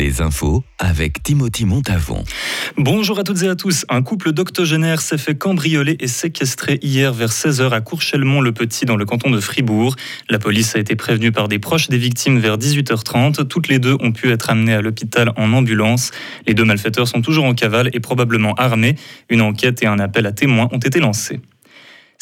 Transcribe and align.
Les 0.00 0.22
infos 0.22 0.64
avec 0.78 1.22
Timothy 1.22 1.66
Montavon. 1.66 2.24
Bonjour 2.78 3.18
à 3.18 3.22
toutes 3.22 3.42
et 3.42 3.48
à 3.48 3.54
tous. 3.54 3.84
Un 3.90 4.00
couple 4.00 4.32
d'octogénaires 4.32 5.02
s'est 5.02 5.18
fait 5.18 5.34
cambrioler 5.34 5.98
et 6.00 6.06
séquestrer 6.06 6.78
hier 6.80 7.12
vers 7.12 7.28
16h 7.28 7.70
à 7.70 7.82
Courchelmont-le-Petit 7.82 8.86
dans 8.86 8.96
le 8.96 9.04
canton 9.04 9.28
de 9.28 9.38
Fribourg. 9.40 9.96
La 10.30 10.38
police 10.38 10.74
a 10.74 10.78
été 10.78 10.96
prévenue 10.96 11.32
par 11.32 11.48
des 11.48 11.58
proches 11.58 11.90
des 11.90 11.98
victimes 11.98 12.38
vers 12.38 12.56
18h30. 12.56 13.46
Toutes 13.46 13.68
les 13.68 13.78
deux 13.78 13.98
ont 14.00 14.12
pu 14.12 14.30
être 14.30 14.48
amenées 14.48 14.72
à 14.72 14.80
l'hôpital 14.80 15.34
en 15.36 15.52
ambulance. 15.52 16.12
Les 16.46 16.54
deux 16.54 16.64
malfaiteurs 16.64 17.06
sont 17.06 17.20
toujours 17.20 17.44
en 17.44 17.52
cavale 17.52 17.90
et 17.92 18.00
probablement 18.00 18.54
armés. 18.54 18.94
Une 19.28 19.42
enquête 19.42 19.82
et 19.82 19.86
un 19.86 19.98
appel 19.98 20.24
à 20.24 20.32
témoins 20.32 20.70
ont 20.72 20.78
été 20.78 20.98
lancés. 20.98 21.40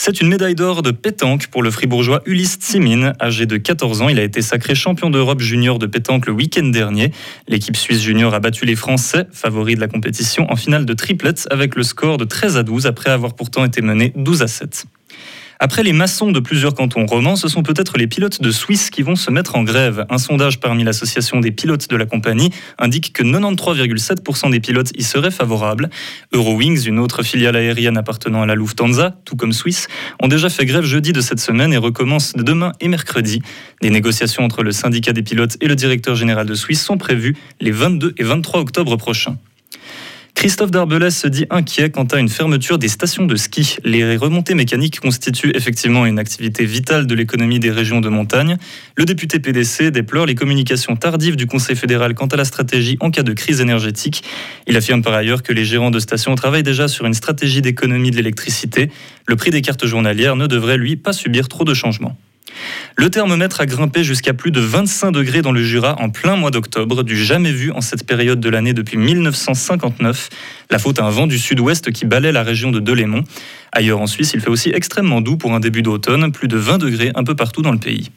C'est 0.00 0.20
une 0.20 0.28
médaille 0.28 0.54
d'or 0.54 0.82
de 0.82 0.92
pétanque 0.92 1.48
pour 1.48 1.60
le 1.60 1.72
fribourgeois 1.72 2.22
Ulysse 2.24 2.58
Tsimin. 2.60 3.14
Âgé 3.20 3.46
de 3.46 3.56
14 3.56 4.00
ans, 4.00 4.08
il 4.08 4.20
a 4.20 4.22
été 4.22 4.42
sacré 4.42 4.76
champion 4.76 5.10
d'Europe 5.10 5.40
junior 5.40 5.80
de 5.80 5.86
pétanque 5.86 6.26
le 6.26 6.32
week-end 6.32 6.66
dernier. 6.66 7.10
L'équipe 7.48 7.76
suisse 7.76 8.00
junior 8.00 8.32
a 8.32 8.38
battu 8.38 8.64
les 8.64 8.76
Français, 8.76 9.26
favoris 9.32 9.74
de 9.74 9.80
la 9.80 9.88
compétition, 9.88 10.50
en 10.50 10.56
finale 10.56 10.86
de 10.86 10.94
triplets 10.94 11.48
avec 11.50 11.74
le 11.74 11.82
score 11.82 12.16
de 12.16 12.24
13 12.24 12.56
à 12.56 12.62
12 12.62 12.86
après 12.86 13.10
avoir 13.10 13.34
pourtant 13.34 13.64
été 13.64 13.82
mené 13.82 14.12
12 14.14 14.42
à 14.42 14.46
7. 14.46 14.86
Après 15.60 15.82
les 15.82 15.92
maçons 15.92 16.30
de 16.30 16.38
plusieurs 16.38 16.72
cantons 16.72 17.04
romans, 17.04 17.34
ce 17.34 17.48
sont 17.48 17.64
peut-être 17.64 17.98
les 17.98 18.06
pilotes 18.06 18.40
de 18.40 18.50
Suisse 18.52 18.90
qui 18.90 19.02
vont 19.02 19.16
se 19.16 19.28
mettre 19.32 19.56
en 19.56 19.64
grève. 19.64 20.06
Un 20.08 20.18
sondage 20.18 20.60
parmi 20.60 20.84
l'association 20.84 21.40
des 21.40 21.50
pilotes 21.50 21.90
de 21.90 21.96
la 21.96 22.06
compagnie 22.06 22.50
indique 22.78 23.12
que 23.12 23.24
93,7% 23.24 24.52
des 24.52 24.60
pilotes 24.60 24.92
y 24.96 25.02
seraient 25.02 25.32
favorables. 25.32 25.90
Eurowings, 26.32 26.86
une 26.86 27.00
autre 27.00 27.24
filiale 27.24 27.56
aérienne 27.56 27.96
appartenant 27.96 28.42
à 28.42 28.46
la 28.46 28.54
Lufthansa, 28.54 29.16
tout 29.24 29.34
comme 29.34 29.52
Suisse, 29.52 29.88
ont 30.22 30.28
déjà 30.28 30.48
fait 30.48 30.64
grève 30.64 30.84
jeudi 30.84 31.12
de 31.12 31.20
cette 31.20 31.40
semaine 31.40 31.72
et 31.72 31.78
recommencent 31.78 32.34
demain 32.36 32.72
et 32.78 32.86
mercredi. 32.86 33.42
Des 33.82 33.90
négociations 33.90 34.44
entre 34.44 34.62
le 34.62 34.70
syndicat 34.70 35.12
des 35.12 35.22
pilotes 35.22 35.56
et 35.60 35.66
le 35.66 35.74
directeur 35.74 36.14
général 36.14 36.46
de 36.46 36.54
Suisse 36.54 36.84
sont 36.84 36.98
prévues 36.98 37.36
les 37.60 37.72
22 37.72 38.14
et 38.16 38.22
23 38.22 38.60
octobre 38.60 38.96
prochains. 38.96 39.36
Christophe 40.38 40.70
Darbelès 40.70 41.10
se 41.10 41.26
dit 41.26 41.46
inquiet 41.50 41.90
quant 41.90 42.04
à 42.04 42.20
une 42.20 42.28
fermeture 42.28 42.78
des 42.78 42.86
stations 42.86 43.26
de 43.26 43.34
ski. 43.34 43.74
Les 43.82 44.16
remontées 44.16 44.54
mécaniques 44.54 45.00
constituent 45.00 45.50
effectivement 45.56 46.06
une 46.06 46.20
activité 46.20 46.64
vitale 46.64 47.08
de 47.08 47.14
l'économie 47.16 47.58
des 47.58 47.72
régions 47.72 48.00
de 48.00 48.08
montagne. 48.08 48.56
Le 48.94 49.04
député 49.04 49.40
PDC 49.40 49.90
déplore 49.90 50.26
les 50.26 50.36
communications 50.36 50.94
tardives 50.94 51.34
du 51.34 51.48
Conseil 51.48 51.74
fédéral 51.74 52.14
quant 52.14 52.28
à 52.28 52.36
la 52.36 52.44
stratégie 52.44 52.96
en 53.00 53.10
cas 53.10 53.24
de 53.24 53.32
crise 53.32 53.60
énergétique. 53.60 54.22
Il 54.68 54.76
affirme 54.76 55.02
par 55.02 55.14
ailleurs 55.14 55.42
que 55.42 55.52
les 55.52 55.64
gérants 55.64 55.90
de 55.90 55.98
stations 55.98 56.36
travaillent 56.36 56.62
déjà 56.62 56.86
sur 56.86 57.04
une 57.04 57.14
stratégie 57.14 57.60
d'économie 57.60 58.12
de 58.12 58.16
l'électricité. 58.16 58.92
Le 59.26 59.34
prix 59.34 59.50
des 59.50 59.60
cartes 59.60 59.86
journalières 59.86 60.36
ne 60.36 60.46
devrait 60.46 60.78
lui 60.78 60.94
pas 60.94 61.12
subir 61.12 61.48
trop 61.48 61.64
de 61.64 61.74
changements. 61.74 62.16
Le 62.96 63.10
thermomètre 63.10 63.60
a 63.60 63.66
grimpé 63.66 64.02
jusqu'à 64.04 64.34
plus 64.34 64.50
de 64.50 64.60
25 64.60 65.12
degrés 65.12 65.42
dans 65.42 65.52
le 65.52 65.62
Jura 65.62 65.96
en 66.00 66.10
plein 66.10 66.36
mois 66.36 66.50
d'octobre, 66.50 67.02
du 67.02 67.16
jamais 67.16 67.52
vu 67.52 67.70
en 67.70 67.80
cette 67.80 68.06
période 68.06 68.40
de 68.40 68.48
l'année 68.48 68.72
depuis 68.72 68.96
1959. 68.96 70.28
La 70.70 70.78
faute 70.78 70.98
à 70.98 71.04
un 71.04 71.10
vent 71.10 71.26
du 71.26 71.38
sud-ouest 71.38 71.92
qui 71.92 72.06
balaie 72.06 72.32
la 72.32 72.42
région 72.42 72.70
de 72.70 72.80
Delémont. 72.80 73.24
Ailleurs 73.72 74.00
en 74.00 74.06
Suisse, 74.06 74.32
il 74.34 74.40
fait 74.40 74.50
aussi 74.50 74.70
extrêmement 74.70 75.20
doux 75.20 75.36
pour 75.36 75.54
un 75.54 75.60
début 75.60 75.82
d'automne, 75.82 76.32
plus 76.32 76.48
de 76.48 76.56
20 76.56 76.78
degrés 76.78 77.12
un 77.14 77.24
peu 77.24 77.34
partout 77.34 77.62
dans 77.62 77.72
le 77.72 77.78
pays. 77.78 78.10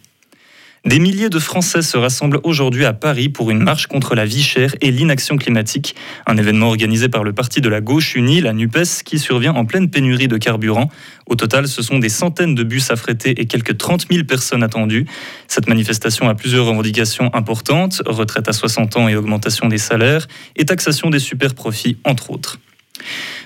Des 0.84 0.98
milliers 0.98 1.30
de 1.30 1.38
Français 1.38 1.84
se 1.84 1.96
rassemblent 1.96 2.40
aujourd'hui 2.44 2.86
à 2.86 2.94
Paris 2.94 3.30
pour 3.30 3.52
une 3.52 3.62
marche 3.62 3.86
contre 3.86 4.16
la 4.16 4.26
vie 4.26 4.42
chère 4.42 4.74
et 4.82 4.90
l'inaction 4.90 5.38
climatique, 5.38 5.96
un 6.26 6.38
événement 6.38 6.70
organisé 6.70 7.08
par 7.08 7.24
le 7.24 7.34
parti 7.34 7.62
de 7.62 7.70
la 7.70 7.82
gauche 7.82 8.16
unie, 8.16 8.42
la 8.42 8.52
NUPES, 8.52 9.04
qui 9.06 9.20
survient 9.20 9.54
en 9.54 9.66
pleine 9.66 9.92
pénurie 9.92 10.28
de 10.28 10.38
carburant. 10.38 10.90
Au 11.28 11.36
total, 11.36 11.68
ce 11.68 11.84
sont 11.84 12.00
des 12.00 12.10
centaines 12.10 12.56
de 12.56 12.64
bus 12.64 12.90
affrétés 12.90 13.40
et 13.40 13.46
quelques 13.46 13.78
30 13.78 14.08
000 14.12 14.24
personnes 14.24 14.64
attendues. 14.64 15.06
Cette 15.48 15.70
manifestation 15.70 16.28
a 16.28 16.34
plusieurs 16.34 16.66
revendications 16.66 17.32
importantes, 17.36 18.02
retraite 18.08 18.50
à 18.50 18.54
60 18.54 18.98
ans 18.98 19.08
et 19.08 19.16
augmentation 19.16 19.68
des 19.68 19.78
salaires, 19.78 20.28
et 20.56 20.66
taxation 20.66 21.12
des 21.12 21.20
super-profits, 21.20 21.98
entre 22.06 22.32
autres. 22.32 22.58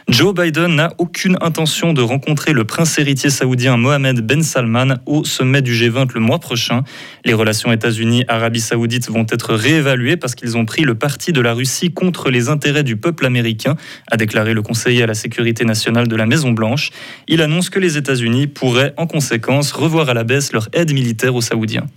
Joe 0.08 0.34
Biden 0.34 0.76
n'a 0.76 0.94
aucune 1.00 1.38
intention 1.42 1.92
de 1.92 2.02
rencontrer 2.02 2.54
le 2.54 2.64
prince 2.64 2.98
héritier 3.00 3.30
saoudien 3.30 3.76
Mohamed 3.76 4.22
Ben 4.22 4.44
Salman 4.44 5.00
au 5.06 5.24
sommet 5.24 5.62
du 5.62 5.74
G20 5.74 6.14
le 6.14 6.20
mois 6.20 6.40
prochain. 6.40 6.84
Les 7.24 7.34
relations 7.34 7.72
États-Unis-Arabie 7.72 8.62
saoudite 8.62 9.10
vont 9.10 9.26
être 9.30 9.56
réévaluées 9.56 10.16
parce 10.16 10.36
qu'ils 10.36 10.58
ont 10.58 10.66
pris 10.66 10.84
le 10.84 10.96
parti 10.96 11.32
de 11.32 11.42
la 11.42 11.54
Russie 11.54 11.92
contre 11.92 12.30
les 12.30 12.50
intérêts 12.50 12.84
du 12.84 12.98
peuple 12.98 13.26
américain, 13.26 13.76
a 14.12 14.18
déclaré 14.18 14.54
le 14.54 14.62
conseiller 14.62 15.04
à 15.04 15.08
la 15.08 15.16
sécurité 15.16 15.66
nationale 15.66 16.08
de 16.08 16.16
la 16.16 16.28
Maison-Blanche. 16.28 16.92
Il 17.28 17.42
annonce 17.42 17.70
que 17.70 17.80
les 17.80 17.98
États-Unis 17.98 18.48
pourraient 18.48 18.94
en 18.98 19.08
conséquence 19.08 19.72
revoir 19.72 20.10
à 20.10 20.14
la 20.14 20.24
baisse 20.24 20.54
leur 20.54 20.70
aide 20.74 20.94
militaire 20.94 21.34
aux 21.34 21.42
Saoudiens. 21.42 21.88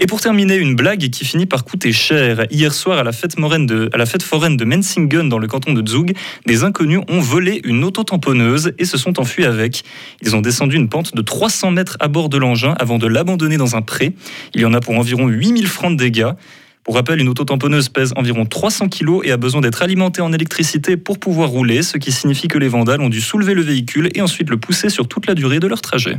Et 0.00 0.06
pour 0.06 0.20
terminer, 0.20 0.54
une 0.54 0.76
blague 0.76 1.10
qui 1.10 1.24
finit 1.24 1.46
par 1.46 1.64
coûter 1.64 1.92
cher. 1.92 2.46
Hier 2.52 2.72
soir, 2.72 2.98
à 2.98 3.02
la 3.02 3.10
fête, 3.10 3.32
foraine 4.22 4.56
de 4.56 4.64
Mensingen, 4.64 5.28
dans 5.28 5.40
le 5.40 5.48
canton 5.48 5.72
de 5.72 5.88
Zug, 5.88 6.14
des 6.46 6.62
inconnus 6.62 7.00
ont 7.08 7.18
volé 7.18 7.60
une 7.64 7.82
auto-tamponneuse 7.82 8.74
et 8.78 8.84
se 8.84 8.96
sont 8.96 9.18
enfuis 9.18 9.44
avec. 9.44 9.82
Ils 10.22 10.36
ont 10.36 10.40
descendu 10.40 10.76
une 10.76 10.88
pente 10.88 11.16
de 11.16 11.20
300 11.20 11.72
mètres 11.72 11.96
à 11.98 12.06
bord 12.06 12.28
de 12.28 12.38
l'engin 12.38 12.74
avant 12.78 12.98
de 12.98 13.08
l'abandonner 13.08 13.56
dans 13.56 13.74
un 13.74 13.82
pré. 13.82 14.12
Il 14.54 14.60
y 14.60 14.64
en 14.64 14.72
a 14.72 14.78
pour 14.78 14.94
environ 14.96 15.26
8000 15.26 15.66
francs 15.66 15.90
de 15.90 15.96
dégâts. 15.96 16.30
Pour 16.84 16.94
rappel, 16.94 17.20
une 17.20 17.28
auto-tamponneuse 17.28 17.88
pèse 17.88 18.12
environ 18.14 18.46
300 18.46 18.90
kg 18.90 19.18
et 19.24 19.32
a 19.32 19.36
besoin 19.36 19.60
d'être 19.62 19.82
alimentée 19.82 20.22
en 20.22 20.32
électricité 20.32 20.96
pour 20.96 21.18
pouvoir 21.18 21.48
rouler, 21.48 21.82
ce 21.82 21.98
qui 21.98 22.12
signifie 22.12 22.46
que 22.46 22.58
les 22.58 22.68
vandales 22.68 23.00
ont 23.00 23.08
dû 23.08 23.20
soulever 23.20 23.54
le 23.54 23.62
véhicule 23.62 24.10
et 24.14 24.22
ensuite 24.22 24.48
le 24.48 24.58
pousser 24.58 24.90
sur 24.90 25.08
toute 25.08 25.26
la 25.26 25.34
durée 25.34 25.58
de 25.58 25.66
leur 25.66 25.80
trajet. 25.80 26.18